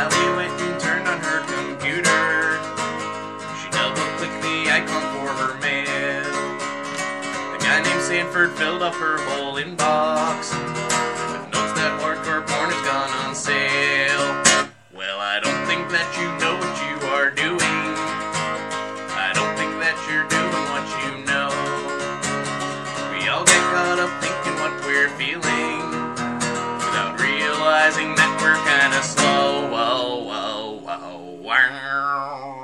[0.00, 2.56] Sally went and turned on her computer.
[3.60, 6.24] She double-clicked the icon for her mail.
[7.52, 10.56] A guy named Sanford filled up her whole inbox
[11.28, 14.40] with notes that hardcore porn has gone on sale.
[14.96, 17.84] Well, I don't think that you know what you are doing.
[19.20, 21.52] I don't think that you're doing what you know.
[23.12, 25.84] We all get caught up thinking what we're feeling
[26.88, 28.16] without realizing
[31.42, 32.59] 弯儿